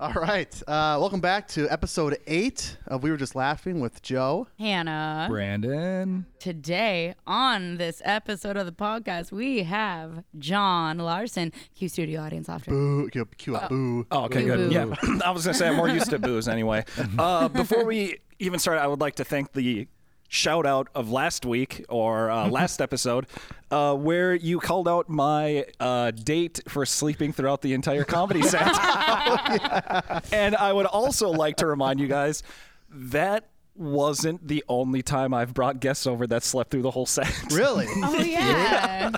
[0.00, 0.50] All right.
[0.66, 4.46] Uh, welcome back to episode eight of We Were Just Laughing with Joe.
[4.58, 5.26] Hannah.
[5.28, 6.24] Brandon.
[6.38, 11.52] Today on this episode of the podcast, we have John Larson.
[11.74, 12.70] Q studio audience laughter.
[12.70, 13.10] Boo.
[13.10, 13.68] Cue, cue up.
[13.68, 14.06] Boo.
[14.10, 14.70] Oh, okay, Boo good.
[14.70, 14.74] boo.
[14.74, 16.84] Yeah, I was gonna say I'm more used to booze anyway.
[17.18, 19.86] Uh, before we even start, I would like to thank the
[20.30, 23.26] shout out of last week or uh, last episode,
[23.70, 28.62] uh, where you called out my uh, date for sleeping throughout the entire comedy set.
[30.32, 32.42] And I would also like to remind you guys
[32.88, 37.32] that wasn't the only time I've brought guests over that slept through the whole set.
[37.52, 37.86] Really?
[37.88, 39.10] Oh, yeah.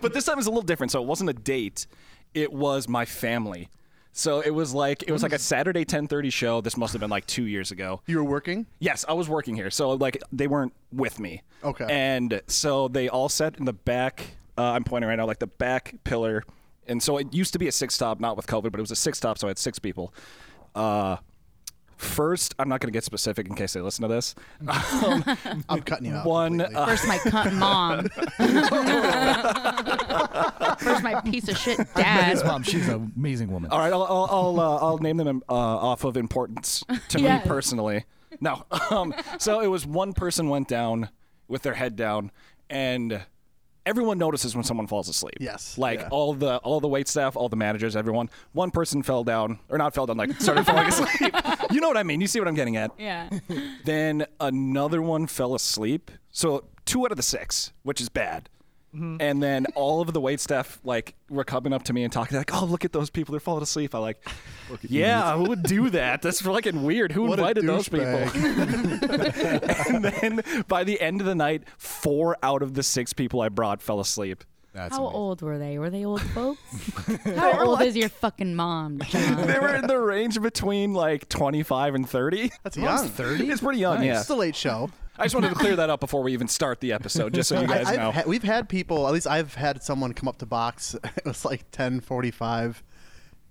[0.00, 0.90] but this time was a little different.
[0.90, 1.86] So it wasn't a date;
[2.34, 3.68] it was my family.
[4.16, 6.62] So it was like it was like a Saturday 10:30 show.
[6.62, 8.00] This must have been like two years ago.
[8.06, 8.64] You were working?
[8.78, 11.42] Yes, I was working here, so like they weren't with me.
[11.62, 11.84] Okay.
[11.86, 14.38] And so they all sat in the back.
[14.56, 16.44] Uh, I'm pointing right now, like the back pillar.
[16.86, 18.90] And so it used to be a six top, not with COVID, but it was
[18.90, 20.14] a six top, so I had six people.
[20.74, 21.16] Uh,
[21.96, 24.34] first, I'm not going to get specific in case they listen to this.
[24.68, 25.24] Um,
[25.68, 26.26] I'm cutting you out.
[26.26, 28.08] one, uh, First, my cunt mom.
[30.78, 32.44] First, my piece of shit His dad.
[32.44, 33.70] mom, she's an amazing woman.
[33.70, 37.44] All right, I'll I'll I'll, uh, I'll name them uh, off of importance to Yes.
[37.44, 38.04] me personally.
[38.40, 41.08] No, um, so it was one person went down
[41.48, 42.30] with their head down,
[42.68, 43.22] and
[43.86, 45.36] everyone notices when someone falls asleep.
[45.40, 46.08] Yes, like yeah.
[46.10, 48.28] all the all the wait staff, all the managers, everyone.
[48.52, 51.34] One person fell down, or not fell down, like started falling asleep.
[51.70, 52.20] You know what I mean?
[52.20, 52.92] You see what I'm getting at?
[52.98, 53.28] Yeah.
[53.84, 56.10] Then another one fell asleep.
[56.30, 58.48] So two out of the six, which is bad.
[58.94, 59.16] Mm-hmm.
[59.20, 62.38] And then all of the wait staff like were coming up to me and talking
[62.38, 63.32] like, "Oh, look at those people!
[63.32, 64.26] They're falling asleep." I like,
[64.82, 66.22] yeah, who would do that?
[66.22, 67.12] That's fucking weird.
[67.12, 68.04] Who What invited those people?
[68.04, 73.48] and then by the end of the night, four out of the six people I
[73.48, 74.44] brought fell asleep.
[74.76, 75.16] That's How amazing.
[75.20, 75.78] old were they?
[75.78, 76.60] Were they old folks?
[77.36, 79.46] How old is your fucking mom, John?
[79.46, 82.50] They were in the range between like 25 and 30.
[82.62, 83.08] That's young.
[83.08, 83.48] 30?
[83.50, 84.20] It's pretty young, yeah.
[84.20, 84.90] It's a late show.
[85.18, 87.58] I just wanted to clear that up before we even start the episode, just so
[87.58, 88.12] you guys I, know.
[88.12, 90.94] ha- we've had people, at least I've had someone come up to box.
[91.16, 92.82] It was like 10:45,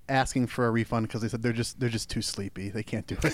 [0.08, 2.70] asking for a refund because they said they're just they're just too sleepy.
[2.70, 3.34] They can't do it.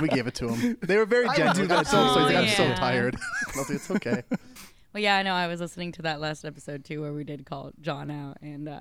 [0.00, 0.78] we gave it to them.
[0.82, 1.66] They were very genuine.
[1.68, 2.26] that so, so too.
[2.26, 3.16] he's like, I'm so tired.
[3.16, 4.22] I was like, it's okay.
[4.94, 5.34] Well, yeah, I know.
[5.34, 8.68] I was listening to that last episode too, where we did call John out, and
[8.68, 8.80] uh,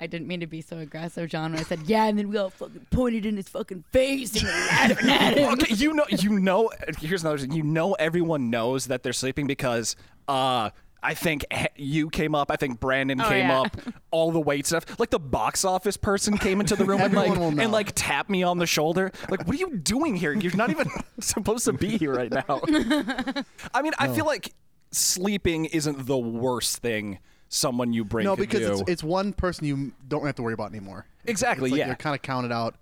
[0.00, 1.52] I didn't mean to be so aggressive, John.
[1.52, 4.42] When I said, "Yeah," and then we all fucking pointed in his fucking face and
[4.44, 5.52] were laughing at him.
[5.52, 6.70] okay, you know, you know.
[6.98, 7.52] Here's another thing.
[7.52, 9.94] You know, everyone knows that they're sleeping because
[10.26, 10.70] uh,
[11.00, 11.44] I think
[11.76, 12.50] you came up.
[12.50, 13.60] I think Brandon Oh, came yeah.
[13.60, 13.76] up.
[14.10, 17.30] All the wait stuff, like the box office person came into the room and like
[17.30, 19.12] Everyone and like tapped me on the shoulder.
[19.30, 20.32] Like, what are you doing here?
[20.32, 20.88] You're not even
[21.20, 22.60] supposed to be here right now.
[23.72, 24.52] I mean, I feel like
[24.94, 27.18] sleeping isn't the worst thing
[27.48, 28.72] someone you bring No, could because do.
[28.82, 31.06] it's, it's one person you don't have to worry about anymore.
[31.24, 31.86] Exactly, It's like yeah.
[31.86, 32.74] You're kind of counted out.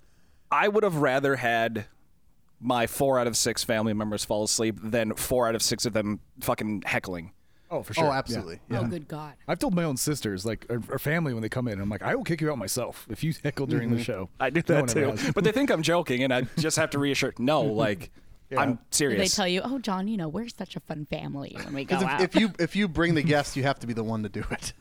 [0.50, 1.86] I would have rather had
[2.60, 5.92] my four out of six family members fall asleep than four out of six of
[5.92, 7.32] them fucking heckling.
[7.70, 8.04] Oh, for sure.
[8.04, 8.18] Oh, Yeah.
[8.18, 8.60] absolutely.
[8.70, 8.88] Oh, Yeah.
[8.88, 9.32] good God!
[9.48, 12.02] I've told my own sisters, like, or, or family when they come in, I'm like,
[12.02, 14.02] I will kick you out myself if you heckle during the mm-hmm.
[14.02, 14.28] show.
[14.38, 15.32] I do that one ever too.
[15.32, 17.32] but they think I'm joking, and I just have to reassure.
[17.38, 18.10] No, like
[18.58, 19.30] I'm Did serious.
[19.32, 21.96] they tell you, "Oh, John, you know, we're such a fun family when we go
[21.98, 24.04] Because out." if, if you if you bring the guests, you have to be the
[24.04, 24.72] one to do it.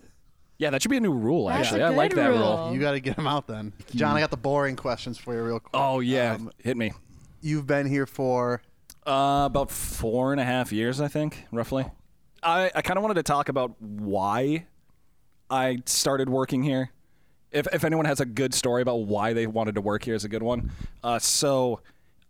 [0.58, 1.48] yeah, that should be a new rule.
[1.48, 2.40] That's Actually, a I like that rule.
[2.66, 2.74] rule.
[2.74, 3.74] You got to get them out then.
[3.96, 5.72] John, I got the boring questions for you, real quick.
[5.74, 6.92] Oh yeah, Um, hit me.
[7.42, 8.62] you've been here for
[9.08, 11.86] Uh, about four and a half years, I think, roughly.
[12.44, 14.66] I, I kind of wanted to talk about why
[15.50, 16.92] I started working here.
[17.52, 20.24] If, if anyone has a good story about why they wanted to work here, is
[20.24, 20.72] a good one.
[21.04, 21.82] Uh, so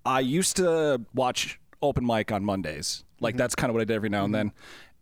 [0.05, 3.03] I used to watch open mic on Mondays.
[3.19, 4.51] Like that's kind of what I did every now and then.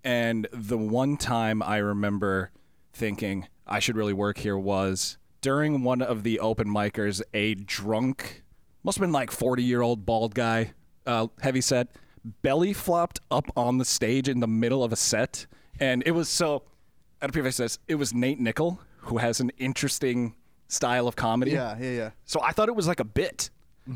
[0.04, 2.52] And the one time I remember
[2.94, 8.44] thinking I should really work here was during one of the open micers, a drunk,
[8.84, 10.74] must have been like 40 year old bald guy,
[11.06, 11.90] uh, heavy set,
[12.42, 15.46] belly flopped up on the stage in the middle of a set.
[15.80, 16.64] And it was so,
[17.22, 20.36] I don't know if I says, it was Nate Nickel, who has an interesting
[20.68, 21.52] style of comedy.
[21.52, 22.10] yeah, yeah, yeah.
[22.26, 23.50] So I thought it was like a bit.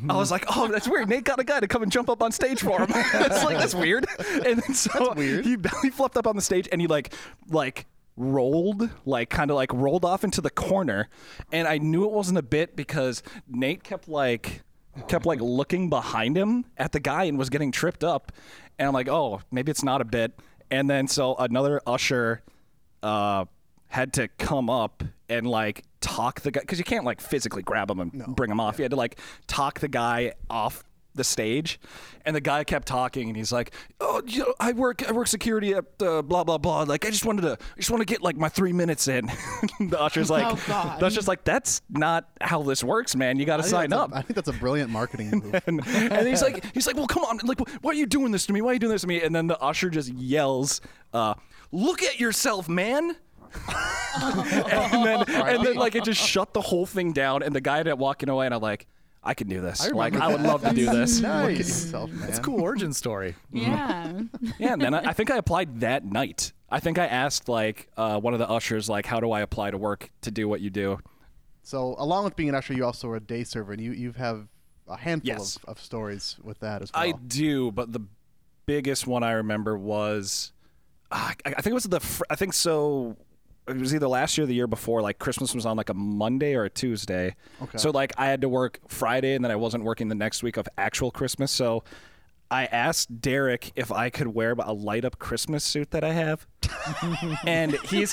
[0.10, 1.10] I was like, oh, that's weird.
[1.10, 2.88] Nate got a guy to come and jump up on stage for him.
[3.14, 4.06] that's like that's weird.
[4.46, 5.46] And then so weird.
[5.46, 7.14] he belly flopped up on the stage and he like
[7.50, 7.86] like
[8.16, 11.10] rolled like kind of like rolled off into the corner
[11.52, 14.62] and I knew it wasn't a bit because Nate kept like
[15.08, 18.32] kept like looking behind him at the guy and was getting tripped up
[18.80, 20.34] and I'm like, "Oh, maybe it's not a bit."
[20.72, 22.42] And then so another usher
[23.02, 23.46] uh
[23.88, 27.90] had to come up and like talk the guy because you can't like physically grab
[27.90, 28.78] him and bring him off.
[28.78, 29.18] You had to like
[29.48, 30.84] talk the guy off
[31.16, 31.80] the stage,
[32.26, 33.72] and the guy kept talking, and he's like,
[34.02, 36.82] "Oh, you know, I work I work security at uh, blah blah blah.
[36.84, 39.28] Like, I just wanted to I just want to get like my three minutes in."
[39.80, 41.00] the usher's like, Oh, God.
[41.00, 43.38] "The usher's like, that's not how this works, man.
[43.38, 45.62] You got to sign up." I think that's a brilliant marketing move.
[45.68, 48.48] and, and he's like, he's like, well, come on, like, why are you doing this
[48.48, 48.62] to me?
[48.62, 49.22] Why are you doing this to me?
[49.22, 50.82] And then the usher just yells,
[51.14, 51.36] uh,
[51.72, 53.16] "Look at yourself, man!"
[54.22, 57.44] And then, and then, like, it just shut the whole thing down.
[57.44, 58.88] And the guy ended up walking away, and I'm like,
[59.24, 59.90] I can do this.
[59.92, 61.22] like, I would love to do this.
[61.22, 61.58] Look Nice.
[61.58, 62.20] yourself, man.
[62.28, 63.36] That's a cool origin story.
[63.52, 64.22] Yeah.
[64.60, 66.52] Yeah, and then I, I think I applied that night.
[66.70, 69.72] I think I asked like uh, one of the ushers, like, how do I apply
[69.72, 71.00] to work to do what you do?
[71.62, 74.12] So, along with being an usher, you also are a day server, and you you
[74.14, 74.48] have
[74.90, 75.56] a handful Yes.
[75.58, 77.04] of, of stories with that as well.
[77.04, 78.02] I do, but the
[78.66, 80.52] biggest one I remember was,
[81.12, 83.16] uh, I, I think it was the, fr- I think so.
[83.68, 85.02] It was either last year or the year before.
[85.02, 87.36] Like Christmas was on like a Monday or a Tuesday.
[87.62, 87.78] Okay.
[87.78, 90.58] So like I had to work Friday, and then I wasn't working the next week
[90.58, 91.52] of actual Christmas.
[91.52, 91.84] So
[92.52, 96.46] I asked Derek if I could wear a light up Christmas suit that I have,
[97.46, 98.12] and he's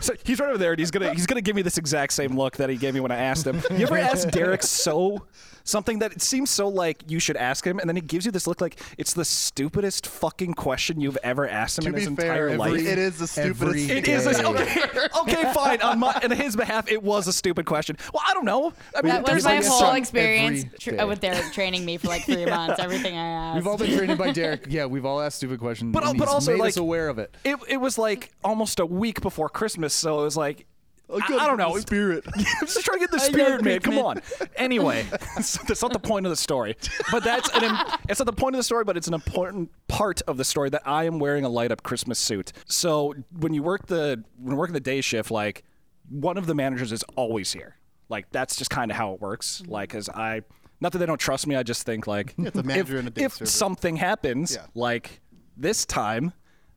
[0.00, 2.36] so he's right over there, and he's gonna he's gonna give me this exact same
[2.38, 3.60] look that he gave me when I asked him.
[3.70, 5.26] You ever ask Derek so
[5.64, 8.32] something that it seems so like you should ask him, and then he gives you
[8.32, 12.08] this look like it's the stupidest fucking question you've ever asked him to in his
[12.08, 12.68] be fair, entire life.
[12.72, 13.62] every, it is the stupidest.
[13.62, 14.14] every It thing.
[14.14, 14.82] is a, okay.
[15.22, 15.80] Okay, fine.
[15.82, 17.96] On my, on his behalf, it was a stupid question.
[18.12, 18.72] Well, I don't know.
[18.96, 21.04] I mean, That was there's my like whole some- experience every tr- day.
[21.04, 22.80] with Derek training me for like three months.
[22.80, 23.61] Everything I asked.
[23.62, 24.66] We've all been trained by Derek.
[24.68, 25.92] Yeah, we've all asked stupid questions.
[25.92, 27.36] But- uh, and but he's also, made like- us aware of it.
[27.44, 30.66] It, it was like almost a week before Christmas, so it was like
[31.08, 31.74] I, good, I don't know.
[31.74, 32.24] the spirit.
[32.34, 33.78] I'm just trying to get the spirit, man.
[33.80, 34.20] Come on.
[34.56, 35.04] Anyway,
[35.36, 36.74] that's not the point of the story,
[37.12, 37.64] but that's an.
[37.64, 37.76] im-
[38.08, 40.70] It's not the point of the story, but it's an important part of the story
[40.70, 42.52] that I am wearing a light up Christmas suit.
[42.66, 45.62] So when you work the when working the day shift, like
[46.08, 47.76] one of the managers is always here.
[48.08, 49.62] Like that's just kind of how it works.
[49.66, 50.42] Like, as I.
[50.82, 53.16] Not that they don't trust me, I just think like it's a manager if, and
[53.18, 53.46] a if server.
[53.48, 54.66] something happens, Yeah.
[54.74, 55.20] like
[55.56, 56.32] this time,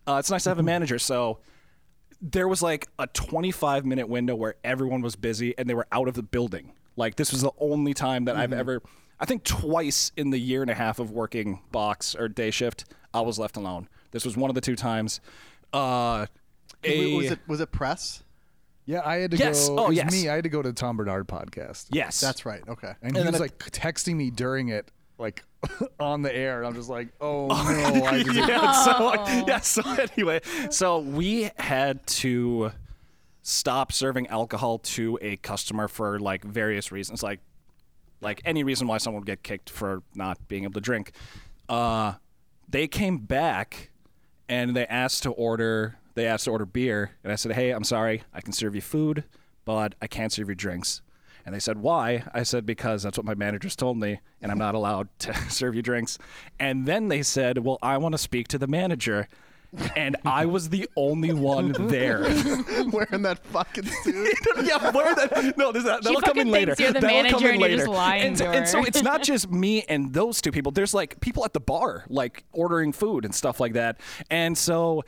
[0.07, 0.99] uh, it's nice to have a manager.
[0.99, 1.39] So
[2.21, 6.07] there was like a 25 minute window where everyone was busy and they were out
[6.07, 6.73] of the building.
[6.95, 8.83] Like this was the only time that I've ever,
[9.19, 12.85] I think twice in the year and a half of working box or day shift,
[13.11, 13.89] I was left alone.
[14.11, 15.19] This was one of the two times.
[15.73, 16.27] Uh,
[16.83, 18.23] a, was it was it press?
[18.85, 19.67] Yeah, I had to Yes.
[19.67, 19.79] go.
[19.79, 20.11] Oh, it was yes.
[20.11, 20.29] me.
[20.29, 21.87] I had to go to the Tom Barnard podcast.
[21.91, 22.61] yes, That's right.
[22.67, 22.87] Okay.
[22.87, 25.43] And, And he then was it- like texting me during it, like
[25.99, 26.59] on the air.
[26.59, 28.05] And I'm just like, oh no.
[28.05, 29.13] I just, yeah, so
[29.47, 29.81] yeah, so
[30.15, 32.71] anyway, so we had to
[33.41, 37.39] stop serving alcohol to a customer for like various reasons, like
[38.21, 41.11] like any reason why someone would get kicked for not being able to drink.
[41.69, 42.13] Uh,
[42.69, 43.89] they came back
[44.47, 45.97] and they asked to order.
[46.15, 48.81] They asked to order beer, and I said, "Hey, I'm sorry, I can serve you
[48.81, 49.25] food,
[49.65, 51.01] but I can't serve you drinks."
[51.45, 54.57] And they said, "Why?" I said, "Because that's what my managers told me, and I'm
[54.57, 56.17] not allowed to serve you drinks."
[56.59, 59.27] And then they said, "Well, I want to speak to the manager."
[59.95, 62.21] And I was the only one there.
[62.91, 64.33] Wearing that fucking suit.
[64.63, 65.55] yeah, where that?
[65.57, 66.75] No, this, that, that'll come in fucking later.
[66.75, 67.85] thinks you're the That'll come manager in and you're later.
[67.85, 70.71] just lying and, to and so it's not just me and those two people.
[70.71, 73.99] There's like people at the bar, like ordering food and stuff like that.
[74.29, 75.03] And so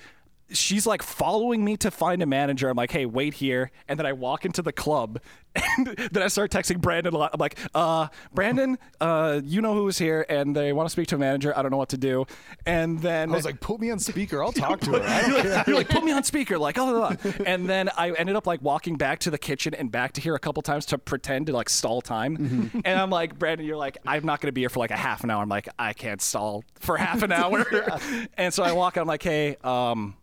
[0.51, 2.69] she's like following me to find a manager.
[2.69, 3.71] I'm like, hey, wait here.
[3.87, 5.19] And then I walk into the club,
[5.77, 7.31] and then I start texting Brandon a lot.
[7.33, 11.15] I'm like, uh, Brandon, uh, you know who's here, and they want to speak to
[11.15, 11.57] a manager.
[11.57, 12.25] I don't know what to do.
[12.65, 14.43] And then I was like, put me on speaker.
[14.43, 14.99] I'll talk to her.
[14.99, 15.63] Don't care.
[15.67, 17.45] you're like, put me on speaker, like, oh, blah, blah.
[17.45, 20.35] and then I ended up like walking back to the kitchen and back to here
[20.35, 22.71] a couple times to pretend to like stall time.
[22.85, 25.23] And I'm like, Brandon, you're like, I'm not gonna be here for like a half
[25.23, 25.41] an hour.
[25.41, 27.65] I'm like, I can't stall for half an hour.
[28.37, 29.01] and so I walk out.
[29.01, 30.15] I'm like, hey, um,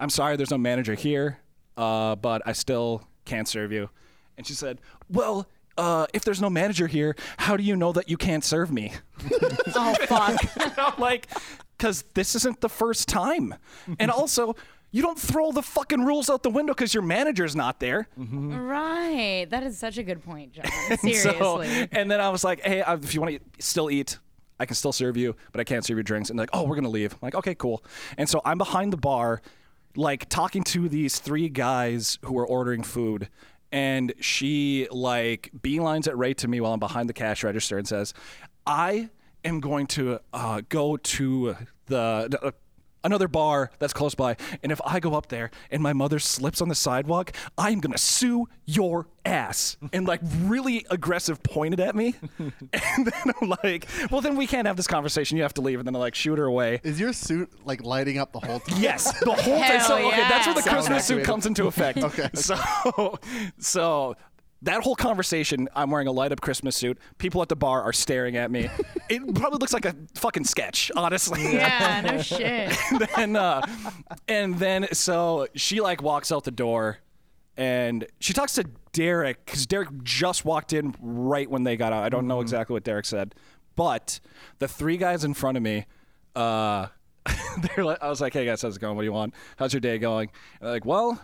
[0.00, 1.38] I'm sorry, there's no manager here,
[1.76, 3.90] uh, but I still can't serve you.
[4.36, 5.46] And she said, well.
[5.76, 8.92] Uh, if there's no manager here, how do you know that you can't serve me?
[9.76, 10.36] oh fuck.
[10.76, 11.28] I'm like,
[11.76, 13.54] because this isn't the first time.
[14.00, 14.56] And also,
[14.90, 18.08] you don't throw the fucking rules out the window because your manager's not there.
[18.16, 19.46] right.
[19.48, 20.64] That is such a good point, John.
[20.90, 21.32] And Seriously.
[21.68, 24.18] so- and then I was like, hey, if you want to still eat,
[24.58, 26.30] I can still serve you, but I can't serve you drinks.
[26.30, 27.12] And they're like, oh, we're going to leave.
[27.12, 27.84] I'm like, okay, cool.
[28.16, 29.42] And so I'm behind the bar,
[29.96, 33.28] like talking to these three guys who are ordering food.
[33.70, 37.86] And she like beelines it right to me while I'm behind the cash register and
[37.86, 38.14] says,
[38.66, 39.10] I
[39.44, 42.28] am going to uh, go to the.
[42.30, 42.54] the
[43.04, 46.60] Another bar that's close by, and if I go up there and my mother slips
[46.60, 49.76] on the sidewalk, I'm gonna sue your ass.
[49.92, 54.66] And like really aggressive pointed at me, and then I'm like, "Well, then we can't
[54.66, 55.36] have this conversation.
[55.36, 56.80] You have to leave." And then I like shoot her away.
[56.82, 58.80] Is your suit like lighting up the whole time?
[58.82, 59.78] Yes, the whole time.
[59.78, 60.72] Hell So okay, that's where the yeah.
[60.72, 61.98] Christmas suit comes into effect.
[62.08, 62.30] Okay.
[62.34, 63.18] So,
[63.58, 64.16] so
[64.62, 66.98] That whole conversation, I'm wearing a light up Christmas suit.
[67.18, 68.68] People at the bar are staring at me.
[69.08, 71.54] it probably looks like a fucking sketch, honestly.
[71.54, 72.76] Yeah, no shit.
[73.16, 73.62] and uh,
[74.26, 76.98] and then so she like walks out the door,
[77.56, 82.02] and she talks to Derek because Derek just walked in right when they got out.
[82.02, 83.36] I don't know exactly what Derek said,
[83.76, 84.18] but
[84.58, 85.86] the three guys in front of me,
[86.34, 86.88] uh,
[87.76, 88.96] they're like, I was like, "Hey guys, how's it going?
[88.96, 89.34] What do you want?
[89.56, 91.20] How's your day going?" And they're like, "Well."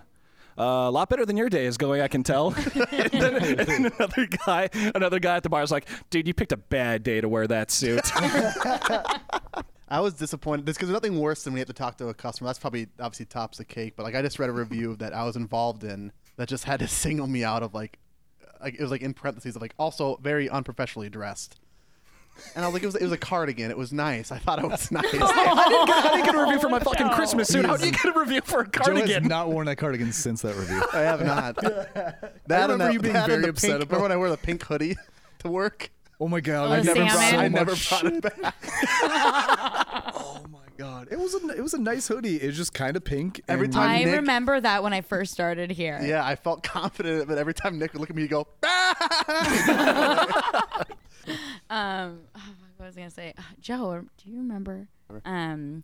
[0.56, 2.48] Uh, a lot better than your day is going, I can tell.
[2.92, 6.34] and, then, and then another guy, another guy at the bar was like, "Dude, you
[6.34, 8.02] picked a bad day to wear that suit."
[9.88, 12.14] I was disappointed because there's nothing worse than when you have to talk to a
[12.14, 12.48] customer.
[12.48, 13.94] That's probably obviously tops the cake.
[13.96, 16.80] But like I just read a review that I was involved in that just had
[16.80, 17.98] to single me out of like,
[18.60, 21.60] like it was like in parentheses of like also very unprofessionally dressed.
[22.54, 23.70] And I was like, it was, it was a cardigan.
[23.70, 24.30] It was nice.
[24.32, 25.04] I thought it was nice.
[25.06, 25.10] I
[25.68, 27.64] didn't, get, how do you get a review for my oh, fucking Christmas suit?
[27.64, 29.28] How do you get a review for a Joe has cardigan?
[29.28, 30.82] not worn that cardigan since that review.
[30.92, 31.56] I have not.
[32.46, 34.12] That remember and that, you being that and very the upset pink, about- Remember when
[34.12, 34.96] I wore the pink hoodie
[35.40, 35.90] to work?
[36.20, 36.68] Oh my god!
[36.70, 37.30] Oh, I never, salmon.
[37.30, 38.12] so I never brought shit.
[38.12, 38.54] it back.
[40.14, 41.08] Oh my god!
[41.10, 42.40] It was a it was a nice hoodie.
[42.40, 43.40] It was just kind of pink.
[43.48, 45.98] Every and- time- I Nick- remember that when I first started here.
[46.02, 48.46] Yeah, I felt confident, but every time Nick would look at me, he'd go,
[51.70, 52.40] Um, oh,
[52.76, 53.32] what was I gonna say?
[53.38, 54.88] Uh, Joe, do you remember
[55.24, 55.82] um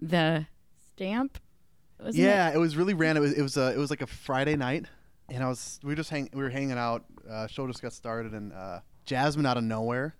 [0.00, 0.46] the
[0.94, 1.38] stamp?
[1.98, 2.56] Wasn't Yeah, it?
[2.56, 3.24] it was really random.
[3.24, 4.86] It was it was, uh, it was like a Friday night,
[5.28, 7.04] and I was we were just hang we were hanging out.
[7.28, 10.14] Uh, show just got started, and uh, Jasmine out of nowhere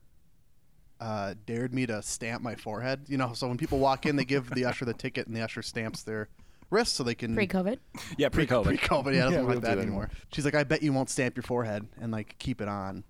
[1.01, 3.01] uh, dared me to stamp my forehead.
[3.09, 5.43] You know, so when people walk in, they give the usher the ticket, and the
[5.43, 6.29] usher stamps their
[6.71, 7.79] wrist so they can pre-COVID.
[8.17, 8.65] Yeah, pre-COVID.
[8.65, 10.11] Pre-COVID, yeah, Yeah, doesn't we like don't do that that anymore.
[10.33, 13.05] She's like, I bet you won't stamp your forehead and like keep it on.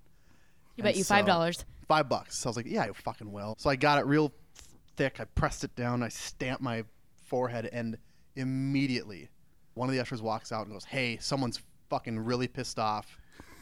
[0.75, 1.65] You bet And you five so- dollars.
[1.87, 2.37] Five bucks.
[2.37, 3.55] So I was like, yeah, I fucking will.
[3.57, 4.31] So I got it real
[4.95, 5.19] thick.
[5.19, 6.03] I pressed it down.
[6.03, 6.85] I stamped my
[7.25, 7.97] forehead, and
[8.37, 9.29] immediately
[9.73, 13.17] one of the ushers walks out and goes, "Hey, someone's fucking really pissed off."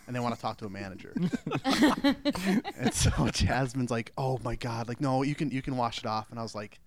[0.06, 1.14] And they want to talk to a manager.
[1.66, 6.06] and so Jasmine's like, "Oh my god, like no, you can you can wash it
[6.06, 6.80] off." And I was like,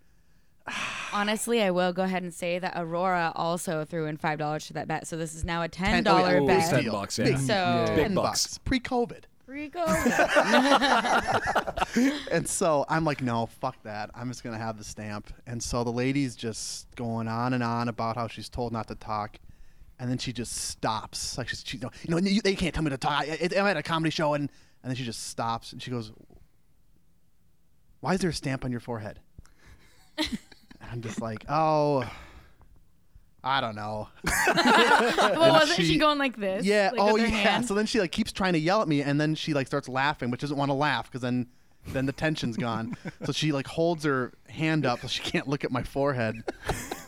[0.68, 1.10] ah.
[1.14, 4.72] Honestly, I will go ahead and say that Aurora also threw in five dollars to
[4.74, 5.06] that bet.
[5.06, 6.70] So this is now a ten oh, dollar oh, yeah, bet.
[6.82, 7.24] ten bucks, yeah.
[7.26, 8.58] Big, So- ten Big bucks bucks.
[8.58, 10.08] pre-COVID." Pre-COVID.
[12.32, 14.08] And so I'm like, no, fuck that.
[14.14, 15.30] I'm just gonna have the stamp.
[15.46, 18.94] And so the lady's just going on and on about how she's told not to
[18.94, 19.36] talk,
[19.98, 21.36] and then she just stops.
[21.36, 23.26] Like she's, she, you know, you, they can't tell me to talk.
[23.28, 24.48] I, I'm at a comedy show, and
[24.82, 26.12] and then she just stops and she goes,
[28.00, 29.20] "Why is there a stamp on your forehead?"
[30.18, 32.10] And I'm just like, oh.
[33.44, 34.08] I don't know.
[34.56, 36.64] well, wasn't she, she- going like this?
[36.64, 36.90] Yeah.
[36.92, 37.26] Like oh yeah.
[37.26, 37.66] hand?
[37.66, 39.88] So then she like keeps trying to yell at me, and then she like starts
[39.88, 41.48] laughing, which doesn't want to laugh because then
[41.88, 42.96] then the tension's gone.
[43.24, 46.36] so she like holds her hand up so she can't look at my forehead,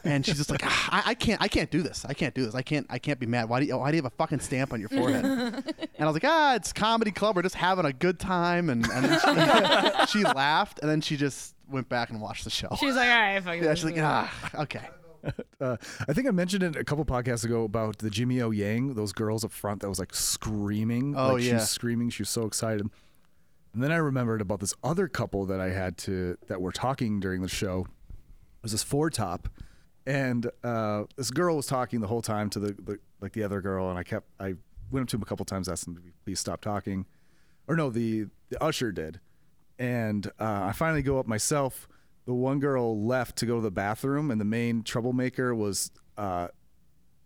[0.03, 2.05] and she's just like, ah, I, I can't I can't do this.
[2.05, 2.57] I can't do this.
[2.57, 3.49] I can't I can't be mad.
[3.49, 5.25] Why do you why do you have a fucking stamp on your forehead?
[5.25, 7.37] and I was like, ah, it's comedy club.
[7.37, 11.17] We're just having a good time, and and then she, she laughed, and then she
[11.17, 12.77] just went back and watched the show.
[12.81, 14.89] She was like, all right, fuck yeah, she's like, ah, okay.
[15.61, 15.77] Uh,
[16.07, 19.13] I think I mentioned it a couple podcasts ago about the Jimmy O Yang, those
[19.13, 21.15] girls up front that was like screaming.
[21.17, 21.55] Oh, like She yeah.
[21.55, 22.11] was screaming.
[22.11, 22.87] She was so excited.
[23.73, 27.19] And then I remembered about this other couple that I had to that were talking
[27.19, 27.87] during the show.
[28.09, 29.49] It was this four top,
[30.07, 33.61] and uh, this girl was talking the whole time to the, the like the other
[33.63, 34.55] girl, and I kept I
[34.91, 37.07] went up to him a couple times, asked him to please stop talking,
[37.67, 39.19] or no, the the usher did,
[39.79, 41.89] and uh, I finally go up myself.
[42.27, 46.49] The one girl left to go to the bathroom, and the main troublemaker was uh,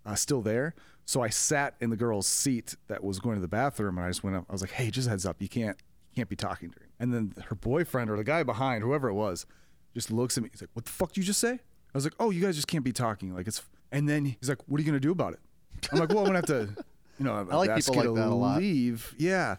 [0.05, 0.75] uh, still there.
[1.05, 4.11] So I sat in the girl's seat that was going to the bathroom, and I
[4.11, 4.45] just went up.
[4.49, 5.77] I was like, "Hey, just heads up, you can't
[6.11, 9.09] you can't be talking to during." And then her boyfriend or the guy behind, whoever
[9.09, 9.47] it was,
[9.95, 10.51] just looks at me.
[10.53, 11.59] He's like, "What the fuck did you just say?" I
[11.95, 13.63] was like, "Oh, you guys just can't be talking." Like it's.
[13.91, 15.41] And then he's like, "What are you gonna do about it?"
[15.93, 16.69] I'm like, "Well, I'm gonna have to,
[17.19, 18.59] you know, I like ask people like to that a lot.
[18.59, 19.57] leave." Yeah.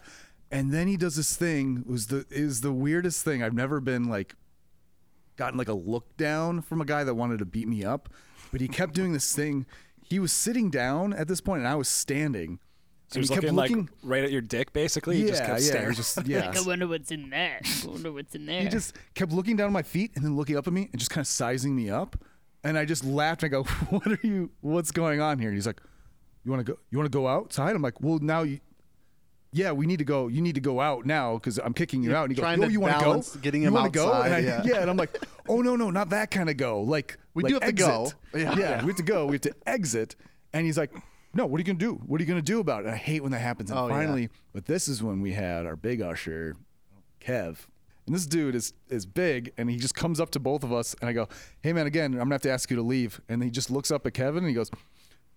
[0.52, 1.84] And then he does this thing.
[1.86, 3.42] It was the is the weirdest thing.
[3.42, 4.34] I've never been like
[5.40, 8.10] gotten like a look down from a guy that wanted to beat me up,
[8.52, 9.64] but he kept doing this thing.
[10.02, 12.58] He was sitting down at this point, and I was standing.
[13.08, 13.90] So he was and he kept looking, looking.
[14.02, 15.16] like right at your dick, basically.
[15.16, 15.90] He yeah, just kept yeah, staring.
[15.90, 16.46] he just yeah.
[16.48, 17.58] Like, I wonder what's in there.
[17.64, 18.60] I wonder what's in there.
[18.60, 20.98] he just kept looking down at my feet and then looking up at me and
[20.98, 22.16] just kind of sizing me up.
[22.62, 23.42] And I just laughed.
[23.42, 24.50] And I go, "What are you?
[24.60, 25.80] What's going on here?" And he's like,
[26.44, 26.78] "You want to go?
[26.90, 28.60] You want to go outside?" I'm like, "Well, now you."
[29.52, 30.28] Yeah, we need to go.
[30.28, 32.24] You need to go out now because I'm kicking you You're out.
[32.24, 33.40] And he goes, trying "Oh, to you want to go?
[33.40, 34.80] getting you him wanna go?" And I, outside, yeah.
[34.80, 36.82] And I'm like, "Oh no, no, not that kind of go.
[36.82, 38.12] Like We like do have to go.
[38.32, 38.56] Yeah.
[38.56, 39.26] Yeah, we have to go.
[39.26, 40.14] We have to exit."
[40.52, 40.92] And he's like,
[41.34, 41.94] "No, what are you gonna do?
[42.06, 43.70] What are you gonna do about it?" And I hate when that happens.
[43.70, 43.94] And Oh, yeah.
[43.94, 46.54] finally, but this is when we had our big usher,
[47.20, 47.66] Kev.
[48.06, 50.94] And this dude is is big, and he just comes up to both of us,
[51.00, 51.28] and I go,
[51.60, 53.90] "Hey man, again, I'm gonna have to ask you to leave." And he just looks
[53.90, 54.70] up at Kevin, and he goes,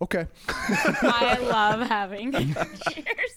[0.04, 0.26] okay.
[0.48, 2.66] I love having here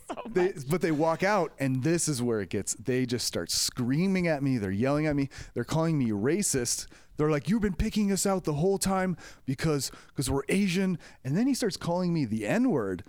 [0.07, 0.33] so much.
[0.33, 2.73] They, but they walk out, and this is where it gets.
[2.75, 4.57] They just start screaming at me.
[4.57, 5.29] They're yelling at me.
[5.53, 6.87] They're calling me racist.
[7.17, 11.35] They're like, "You've been picking us out the whole time because because we're Asian." And
[11.35, 13.03] then he starts calling me the N word,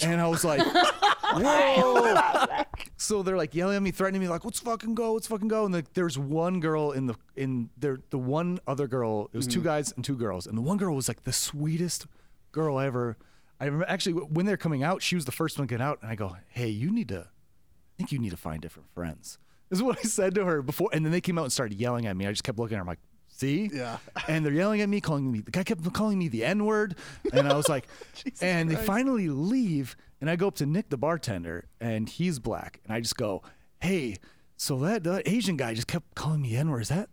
[0.00, 0.60] and I was like,
[1.34, 2.64] "Whoa!"
[2.96, 5.64] so they're like yelling at me, threatening me, like, "Let's fucking go, let's fucking go."
[5.64, 9.28] And the, there's one girl in the in there, the one other girl.
[9.32, 9.68] It was two mm-hmm.
[9.68, 12.06] guys and two girls, and the one girl was like the sweetest
[12.52, 13.16] girl ever.
[13.58, 15.98] I remember actually when they're coming out, she was the first one to get out,
[16.02, 19.38] and I go, "Hey, you need to, I think you need to find different friends."
[19.68, 21.78] This is what I said to her before, and then they came out and started
[21.78, 22.26] yelling at me.
[22.26, 22.82] I just kept looking at her.
[22.82, 23.98] I'm like, "See?" Yeah.
[24.28, 25.40] And they're yelling at me, calling me.
[25.40, 26.96] The guy kept calling me the N word,
[27.32, 27.86] and I was like,
[28.40, 32.80] and they finally leave, and I go up to Nick, the bartender, and he's black,
[32.84, 33.42] and I just go,
[33.80, 34.16] "Hey,
[34.56, 36.82] so that, that Asian guy just kept calling me N word.
[36.82, 37.08] Is that?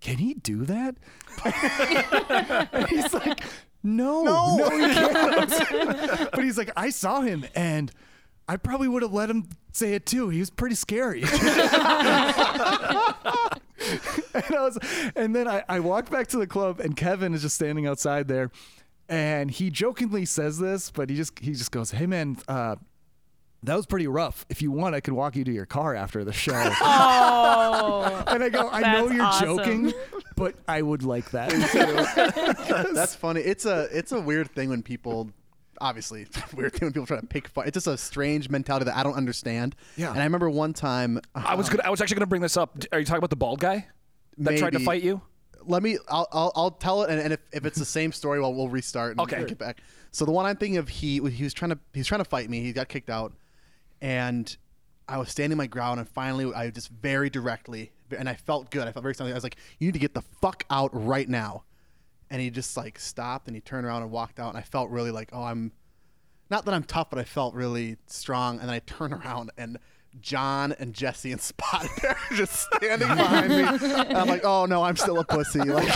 [0.00, 0.96] Can he do that?"
[2.72, 3.40] And he's like,
[3.82, 4.24] no,
[4.56, 5.50] no, he can't.
[6.32, 7.90] but he's like, I saw him and
[8.48, 10.28] I probably would have let him say it too.
[10.28, 11.22] He was pretty scary.
[11.22, 11.30] and
[13.80, 14.78] I was,
[15.16, 18.28] and then I, I walked back to the club and Kevin is just standing outside
[18.28, 18.50] there.
[19.08, 22.76] And he jokingly says this, but he just he just goes, Hey man, uh,
[23.64, 24.44] that was pretty rough.
[24.48, 26.52] If you want, I could walk you to your car after the show.
[26.54, 29.56] Oh, and I go, I know you're awesome.
[29.56, 29.92] joking,
[30.36, 31.50] but I would like that.
[32.94, 33.40] That's funny.
[33.40, 35.30] It's a it's a weird thing when people
[35.80, 37.68] obviously it's a weird thing when people try to pick fight.
[37.68, 39.74] It's just a strange mentality that I don't understand.
[39.96, 40.10] Yeah.
[40.10, 42.42] And I remember one time uh, I was gonna, I was actually going to bring
[42.42, 42.76] this up.
[42.92, 43.86] Are you talking about the bald guy
[44.38, 45.20] that tried to fight you?
[45.64, 48.40] let me I'll, I'll, I'll tell it and, and if, if it's the same story
[48.40, 49.36] well we'll restart and Okay.
[49.36, 52.00] and get back so the one i'm thinking of he he was trying to he
[52.00, 53.32] was trying to fight me he got kicked out
[54.00, 54.56] and
[55.08, 58.86] i was standing my ground and finally i just very directly and i felt good.
[58.86, 61.28] I felt very strongly i was like you need to get the fuck out right
[61.28, 61.64] now.
[62.30, 64.48] And he just like stopped and he turned around and walked out.
[64.50, 65.72] And i felt really like oh i'm
[66.50, 68.58] not that i'm tough but i felt really strong.
[68.58, 69.78] And then i turned around and
[70.20, 73.62] John and Jesse and Spot are just standing behind me.
[73.62, 75.60] And I'm like, oh no, I'm still a pussy.
[75.60, 75.88] Like,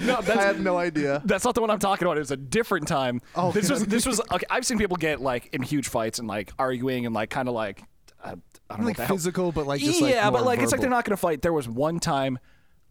[0.06, 1.22] No, I that's had no idea.
[1.24, 2.16] That's not the one I'm talking about.
[2.16, 3.20] It was a different time.
[3.34, 4.20] Oh, this was this was.
[4.32, 7.48] Okay, I've seen people get like in huge fights and like arguing and like kind
[7.48, 7.82] of like
[8.24, 10.38] uh, I don't know like what the hell- physical, but like just like yeah, but
[10.38, 11.42] more like it's like they're not going to fight.
[11.42, 12.38] There was one time.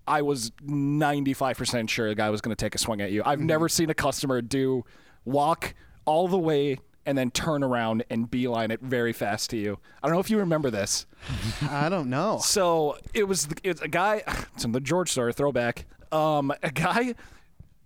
[0.08, 3.22] I was 95% sure the guy was going to take a swing at you.
[3.24, 4.84] I've never seen a customer do
[5.26, 5.76] walk
[6.06, 9.78] all the way and then turn around and beeline it very fast to you.
[10.02, 11.06] I don't know if you remember this.
[11.70, 12.40] I don't know.
[12.44, 14.24] So it was it's a guy.
[14.56, 15.86] It's in the George story throwback.
[16.12, 17.16] Um, a guy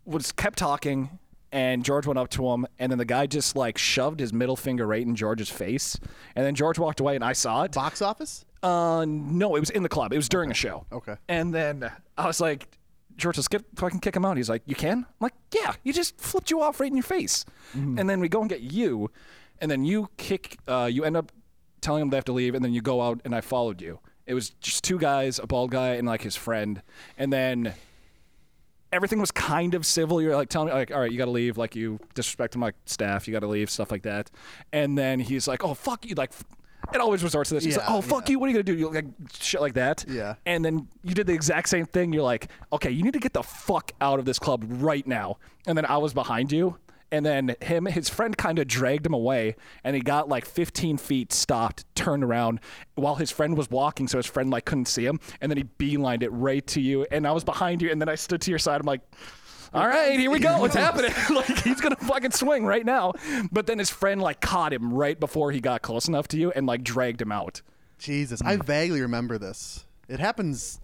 [0.05, 1.19] was kept talking,
[1.51, 4.55] and George went up to him, and then the guy just like shoved his middle
[4.55, 5.97] finger right in George's face,
[6.35, 7.71] and then George walked away, and I saw it.
[7.71, 8.45] Box office?
[8.61, 10.11] Uh, no, it was in the club.
[10.11, 10.85] It was during a show.
[10.91, 11.15] Okay.
[11.29, 12.77] And then I was like,
[13.15, 14.37] George, let's get fucking kick him out.
[14.37, 14.99] He's like, you can?
[14.99, 15.73] I'm like, yeah.
[15.83, 17.45] He just flipped you off right in your face.
[17.73, 19.11] And then we go and get you,
[19.59, 20.57] and then you kick.
[20.67, 21.31] Uh, you end up
[21.81, 23.99] telling him they have to leave, and then you go out, and I followed you.
[24.25, 26.81] It was just two guys, a bald guy, and like his friend,
[27.17, 27.73] and then.
[28.95, 30.21] Everything was kind of civil.
[30.21, 31.57] You're like telling me, like, all right, you got to leave.
[31.57, 33.27] Like, you disrespected my staff.
[33.27, 34.31] You got to leave, stuff like that.
[34.71, 36.15] And then he's like, oh, fuck you.
[36.15, 36.31] Like,
[36.93, 37.65] it always resorts to this.
[37.65, 38.33] He's like, oh, fuck yeah.
[38.33, 38.39] you.
[38.39, 38.77] What are you going to do?
[38.77, 39.05] You like
[39.37, 40.05] shit like that.
[40.07, 40.35] Yeah.
[40.45, 42.13] And then you did the exact same thing.
[42.13, 45.37] You're like, okay, you need to get the fuck out of this club right now.
[45.67, 46.77] And then I was behind you.
[47.11, 49.55] And then him, his friend kind of dragged him away.
[49.83, 52.59] And he got like 15 feet, stopped, turned around
[52.95, 54.07] while his friend was walking.
[54.07, 55.19] So his friend like couldn't see him.
[55.39, 57.05] And then he beelined it right to you.
[57.11, 57.91] And I was behind you.
[57.91, 58.81] And then I stood to your side.
[58.81, 59.01] I'm like,
[59.73, 60.57] all right, here we go.
[60.59, 61.11] What's happening?
[61.35, 63.13] like he's gonna fucking swing right now.
[63.51, 66.51] But then his friend like caught him right before he got close enough to you
[66.51, 67.61] and like dragged him out.
[67.99, 69.85] Jesus, I vaguely remember this.
[70.07, 70.79] It happens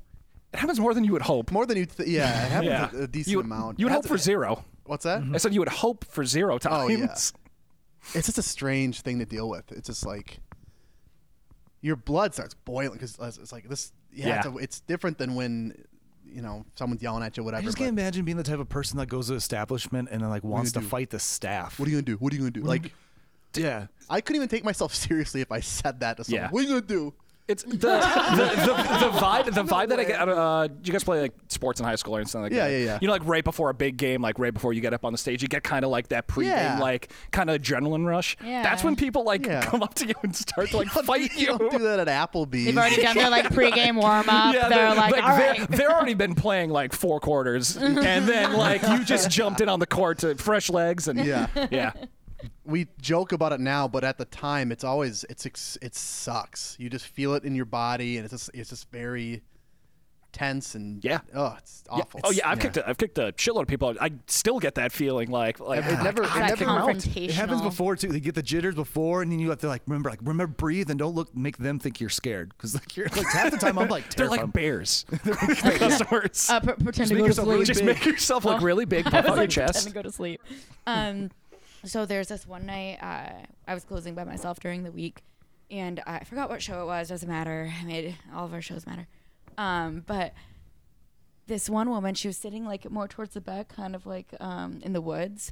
[0.53, 1.51] It happens more than you would hope.
[1.51, 1.85] more than you.
[1.85, 3.79] Th- yeah, it happens Yeah, a, a decent you, amount.
[3.79, 4.65] You would hope for zero.
[4.91, 5.23] What's that?
[5.33, 7.05] I said you would hope for zero Oh, yeah.
[7.07, 7.31] times.
[8.13, 9.71] It's just a strange thing to deal with.
[9.71, 10.39] It's just like
[11.79, 13.93] your blood starts boiling because it's like this.
[14.11, 14.37] Yeah, Yeah.
[14.39, 15.81] It's, a, it's different than when
[16.25, 17.61] you know someone's yelling at you, whatever.
[17.61, 20.21] I just but can't imagine being the type of person that goes to establishment and
[20.21, 20.89] then like wants to gonna do?
[20.89, 21.79] fight the staff.
[21.79, 22.15] what are you gonna do?
[22.17, 22.63] What are you gonna do?
[22.63, 22.91] Like,
[23.55, 23.87] yeah.
[24.09, 26.41] I couldn't even take myself seriously if I said that to someone.
[26.41, 26.49] Yeah.
[26.49, 27.13] What are you gonna do?
[27.47, 30.29] It's the the, the, the vibe the vibe that I get.
[30.29, 32.71] Uh, do you guys play like sports in high school or something like Yeah, that?
[32.73, 32.99] yeah, yeah.
[33.01, 35.11] You know, like right before a big game, like right before you get up on
[35.11, 36.79] the stage, you get kind of like that pregame, Yeah.
[36.79, 38.37] like kind of adrenaline rush.
[38.43, 38.63] Yeah.
[38.63, 39.61] That's when people like Yeah.
[39.61, 41.47] come up to you and start to like fight you.
[41.47, 42.65] Don't do that at Applebee's.
[42.65, 44.53] They've already done their like pregame warm up.
[44.55, 45.71] Yeah, they're, like, all they're, right.
[45.71, 49.79] they're already been playing like four quarters, and then like you just jumped in on
[49.79, 51.47] the court to fresh legs, and Yeah.
[51.69, 51.91] yeah.
[52.65, 56.75] We joke about it now, but at the time, it's always it's ex- it sucks.
[56.79, 59.41] You just feel it in your body, and it's just it's just very.
[60.33, 61.19] tense and Yeah.
[61.35, 61.93] oh, it's Yeah.
[62.03, 62.21] awful.
[62.23, 63.93] Oh yeah, I've kicked a, I've kicked a shitload of people.
[63.99, 66.73] I still get that feeling like like It never- I it that can't kick 'em
[66.73, 66.87] out.
[66.89, 67.23] confrontational.
[67.25, 68.07] It happens before too.
[68.07, 70.89] They get the jitters before, and then you have to like remember, like remember, breathe,
[70.89, 73.77] and don't look, make them think you're scared, because like you're like half the time
[73.77, 74.45] I'm like They're terrified.
[74.45, 75.05] like bears.
[75.65, 76.47] My customers.
[76.49, 77.65] Uh, pr- pretend to make go to yourself really.
[77.65, 77.87] Just big.
[77.97, 78.63] make yourself look Oh.
[78.63, 79.87] really big, I puff was out your like pretend chest.
[79.89, 80.39] to go to sleep.
[80.87, 81.29] Um,
[81.85, 85.23] so there's this one night uh, I was closing by myself during the week,
[85.69, 87.09] and I forgot what show it was.
[87.09, 87.71] Doesn't matter.
[87.81, 89.07] I made all of our shows matter.
[89.57, 90.33] Um, but
[91.47, 94.79] this one woman, she was sitting like more towards the back, kind of like um,
[94.83, 95.51] in the woods,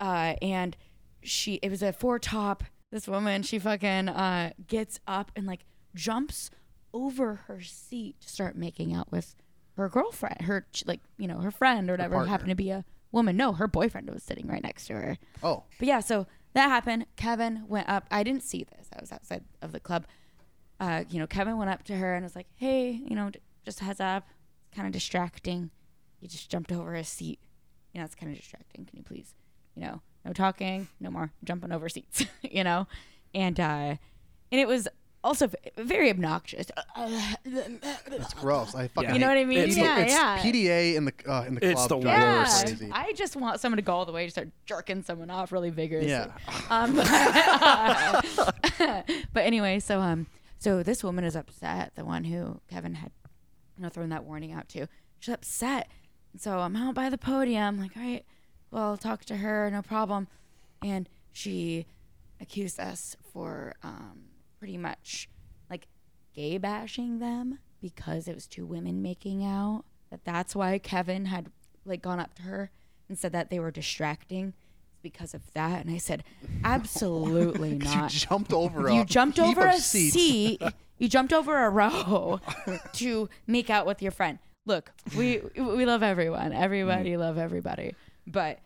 [0.00, 0.76] uh, and
[1.22, 2.64] she it was a four top.
[2.90, 5.60] This woman, she fucking uh, gets up and like
[5.94, 6.50] jumps
[6.94, 9.36] over her seat to start making out with
[9.76, 13.36] her girlfriend, her like you know her friend or whatever happened to be a woman.
[13.36, 15.18] No, her boyfriend was sitting right next to her.
[15.42, 17.06] Oh, But yeah, so that happened.
[17.16, 18.06] Kevin went up.
[18.10, 18.88] I didn't see this.
[18.96, 20.06] I was outside of the club.
[20.80, 23.40] Uh, you know, Kevin went up to her and was like, "Hey, you know, d-
[23.64, 24.28] just a heads up.
[24.74, 25.70] Kind of distracting.
[26.20, 27.40] You just jumped over a seat.
[27.92, 28.84] You know, it's kind of distracting.
[28.84, 29.34] Can you please,
[29.74, 32.24] you know, no talking, no more jumping over seats.
[32.42, 32.86] you know,
[33.34, 33.96] and uh,
[34.52, 34.86] and it was
[35.28, 36.66] also very obnoxious.
[37.44, 38.74] it's gross.
[38.74, 39.14] I fucking.
[39.14, 39.58] You know what I mean?
[39.58, 40.38] It's the- yeah, it's yeah.
[40.38, 41.72] PDA in the uh, in the club.
[41.72, 42.66] It's the drives me worst.
[42.78, 42.90] crazy.
[42.92, 45.70] I just want someone to go all the way to start jerking someone off really
[45.70, 46.10] vigorously.
[46.10, 46.32] Yeah.
[46.70, 46.96] Um,
[49.32, 50.26] but anyway, so um,
[50.58, 51.92] so this woman is upset.
[51.94, 53.12] The one who Kevin had,
[53.76, 54.88] you know, thrown that warning out to.
[55.20, 55.88] She's upset.
[56.36, 58.24] So I'm out by the podium, like, all right,
[58.70, 60.28] well, I'll talk to her, no problem.
[60.82, 61.86] And she
[62.40, 64.27] accused us for um,
[64.58, 65.28] pretty much
[65.70, 65.86] like
[66.34, 69.84] gay bashing them because it was two women making out.
[70.10, 71.50] That that's why Kevin had
[71.84, 72.70] like gone up to her
[73.08, 74.54] and said that they were distracting
[75.02, 75.84] because of that.
[75.84, 76.24] And I said,
[76.64, 78.10] absolutely you not.
[78.10, 78.90] jumped over.
[78.90, 80.14] You jumped over a seats.
[80.14, 80.62] seat.
[81.00, 82.40] You jumped over a row
[82.94, 84.40] to make out with your friend.
[84.66, 86.52] Look, we we love everyone.
[86.52, 87.18] Everybody Mm.
[87.20, 87.94] love everybody.
[88.26, 88.58] But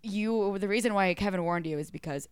[0.00, 2.28] you the reason why Kevin warned you is because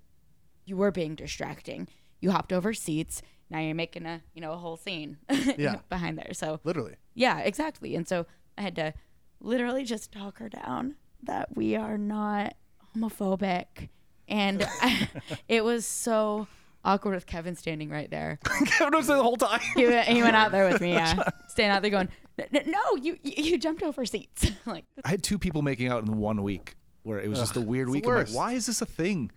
[0.65, 1.88] you were being distracting.
[2.23, 3.21] You hopped over seats.
[3.51, 5.19] Now you're making a you know a whole scene
[5.59, 5.81] Yeah.
[5.91, 6.33] behind there.
[6.33, 6.95] So Literally.
[7.15, 7.95] yeah, exactly.
[7.95, 8.25] And so
[8.57, 8.95] I had to
[9.41, 12.55] literally just talk her down that we are not
[12.97, 13.89] homophobic.
[14.29, 15.09] And I,
[15.49, 16.47] it was so
[16.85, 18.39] awkward with Kevin standing right there.
[18.67, 19.61] Kevin was there the whole time.
[19.75, 21.23] He went, he went out there with me, yeah.
[21.49, 22.09] Standing out there going,
[22.39, 24.51] "N- n- no, you, you you jumped over seats.
[24.67, 27.61] like, I had two people making out in one week where it was just a
[27.61, 28.07] weird week.
[28.07, 29.31] I'm like, why is this a thing?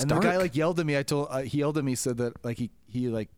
[0.00, 0.96] And the guy like yelled at me.
[0.98, 3.28] I told uh, he yelled at me, said that like he he like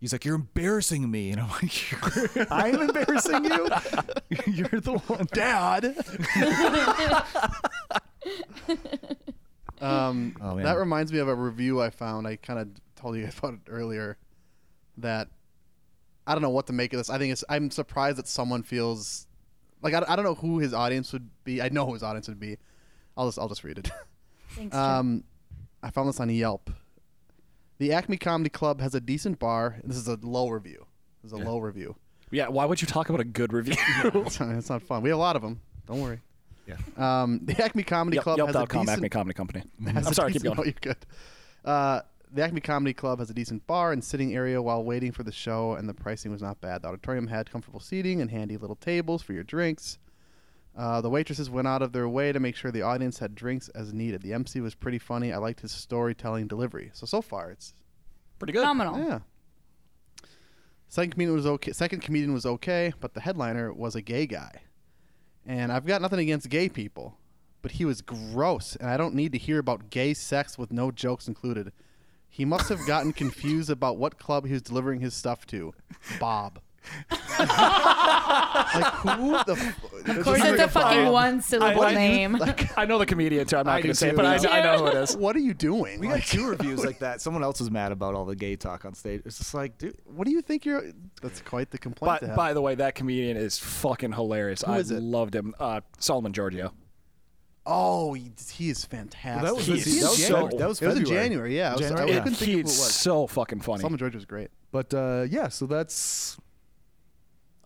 [0.00, 3.68] he's like you're embarrassing me, and I'm like "You're- I'm embarrassing you.
[4.46, 5.94] you're the one, Dad.
[9.80, 12.26] Um, Oh, that reminds me of a review I found.
[12.26, 14.16] I kind of told you guys about it earlier.
[14.96, 15.28] That
[16.26, 17.10] I don't know what to make of this.
[17.10, 17.44] I think it's.
[17.48, 19.26] I'm surprised that someone feels
[19.82, 21.60] like I, I don't know who his audience would be.
[21.60, 22.56] I know who his audience would be.
[23.18, 23.90] I'll just I'll just read it.
[24.50, 24.82] thanks, Jim.
[24.82, 25.24] Um,
[25.82, 26.70] I found this on Yelp.
[27.78, 29.76] The Acme Comedy Club has a decent bar.
[29.84, 30.86] This is a low review.
[31.22, 31.96] This is a low review.
[32.30, 33.74] Yeah, why would you talk about a good review?
[34.04, 35.02] it's, not, it's not fun.
[35.02, 35.60] We have a lot of them.
[35.86, 36.20] Don't worry.
[36.66, 36.76] Yeah.
[36.96, 38.98] Um, the Acme Comedy Yelp, Club has a Yelp.com, decent.
[38.98, 39.62] Acme Comedy Company.
[39.92, 40.74] has I'm a sorry, keep decent- going.
[40.84, 41.06] No, you're good.
[41.64, 42.00] Uh,
[42.32, 45.30] the Acme Comedy Club has a decent bar and sitting area while waiting for the
[45.30, 46.82] show, and the pricing was not bad.
[46.82, 49.98] The auditorium had comfortable seating and handy little tables for your drinks.
[50.76, 53.68] Uh, the waitresses went out of their way to make sure the audience had drinks
[53.70, 54.20] as needed.
[54.22, 55.32] The MC was pretty funny.
[55.32, 56.90] I liked his storytelling delivery.
[56.92, 57.72] So so far, it's
[58.38, 58.60] Pretty good.
[58.60, 58.98] Phenomenal.
[58.98, 59.18] yeah.
[60.88, 61.72] Second comedian was okay.
[61.72, 64.60] Second comedian was okay, but the headliner was a gay guy.
[65.46, 67.16] And I've got nothing against gay people,
[67.62, 70.90] but he was gross, and I don't need to hear about gay sex with no
[70.90, 71.72] jokes included.
[72.28, 75.72] He must have gotten confused about what club he was delivering his stuff to.
[76.20, 76.60] Bob.
[77.38, 79.52] Like who the?
[79.56, 82.36] F- of course, it's a fucking one syllable I- I- name.
[82.76, 83.56] I know the comedian too.
[83.56, 84.36] I'm not I going to say it, but I.
[84.36, 85.16] I know who it is.
[85.16, 86.00] What are you doing?
[86.00, 87.20] We Like, got two reviews like that.
[87.20, 89.22] Someone else was mad about all the gay talk on stage.
[89.24, 90.84] It's just like, dude, What do you think you're?
[91.22, 92.20] That's quite the complaint.
[92.20, 92.36] to But have.
[92.36, 94.64] by the way, that comedian is fucking hilarious.
[94.64, 95.02] I is it?
[95.02, 95.54] loved him.
[95.58, 96.72] Uh, Solomon Georgio.
[97.66, 99.42] oh, he, he is fantastic.
[99.44, 101.56] that was He this- is that was so- January- that was It was in January,
[101.56, 101.70] yeah.
[101.70, 102.22] I was- I January, was- yeah.
[102.22, 102.94] couldn't think of who it was.
[102.94, 103.80] so fucking funny.
[103.80, 104.48] Solomon George was great.
[104.70, 106.36] But uh, yeah, so that's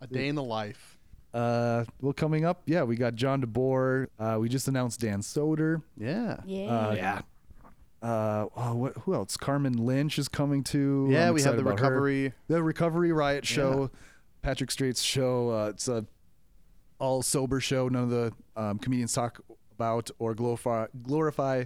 [0.01, 0.99] A day in the life.
[1.35, 2.63] uh, well coming up.
[2.67, 4.07] Yeah, we got John DeBoer.
[4.19, 5.83] Uh, we just announced Dan Soder.
[5.97, 6.39] Yeah.
[6.47, 6.67] yeah.
[6.67, 7.21] Uh, yeah.
[8.03, 9.37] Uh, oh, what, who else?
[9.37, 11.07] Carmen Lynch is coming to.
[11.11, 11.87] Yeah, I'm we have the about her.
[11.87, 12.33] recovery.
[12.49, 13.91] The Recovery Riot show,
[14.43, 15.51] Patrick Strait's show.
[15.51, 16.07] Uh, it's a
[16.99, 17.89] all sober show.
[17.89, 19.41] None of the um, comedians talk
[19.73, 21.65] about or glorify glorify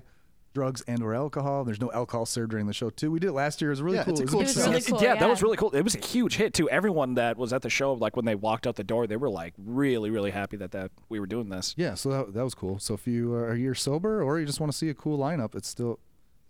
[0.55, 1.65] drugs and or alcohol.
[1.65, 3.11] There's no alcohol served during the show too.
[3.11, 3.71] We did it last year.
[3.71, 4.13] It was really Yeah, cool.
[4.13, 5.71] it's a cool It was really Yeah, cool, yeah, that was really cool.
[5.73, 6.71] It was a huge hit too.
[6.71, 9.29] Everyone that was at the show, like when they walked out the door, they were
[9.29, 11.75] like really, really happy that that we were doing this.
[11.77, 12.79] Yeah, so that, that was cool.
[12.79, 15.55] So if you are you're sober or you just want to see a cool lineup,
[15.55, 15.99] it's still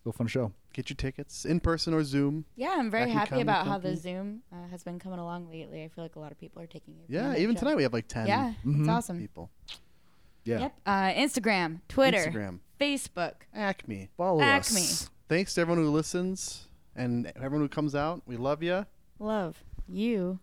[0.01, 0.53] still a fun show.
[0.75, 2.45] Get your tickets in person or Zoom.
[2.57, 5.49] Yeah, I'm very Acme happy Comedy about how the Zoom uh, has been coming along
[5.49, 5.83] lately.
[5.85, 7.05] I feel like a lot of people are taking it.
[7.09, 9.19] Yeah, even tonight we have like ten Yeah, it's awesome.
[9.19, 9.51] people.
[10.45, 10.59] Yeah.
[10.61, 10.75] Yep.
[10.85, 13.35] Uh, Instagram, Twitter, Instagram, Facebook.
[13.55, 14.09] Acme.
[14.17, 14.71] Follow us.
[14.71, 14.81] Acme.
[14.81, 15.11] us.
[15.29, 18.23] Thanks to everyone who listens and everyone who comes out.
[18.27, 18.87] We love you.
[19.19, 20.39] Love you.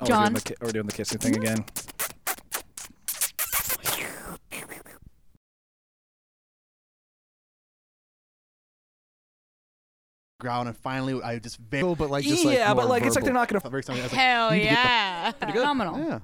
[0.00, 0.32] Oh, John.
[0.34, 1.64] We're doing, the, we're doing the kissing thing again.
[10.40, 13.16] Ground and finally I just very but like just like yeah, but more like it's
[13.16, 13.60] like they're not gonna.
[13.60, 14.02] felt very excited.
[14.02, 15.52] I was like, Hell "You need to get the yeah.
[15.52, 15.98] Phenomenal.
[15.98, 16.18] Yeah.